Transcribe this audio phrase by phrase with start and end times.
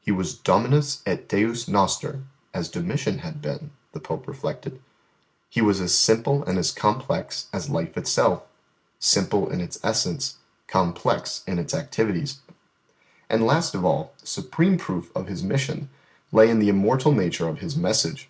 [0.00, 4.82] He was Dominus et Deus noster (as Domitian had been, the Pope reflected).
[5.48, 8.42] He was as simple and as complex as life itself
[8.98, 12.40] simple in its essence, complex in its activities.
[13.28, 15.88] And last of all, the supreme proof of His mission
[16.32, 18.28] lay in the immortal nature of His message.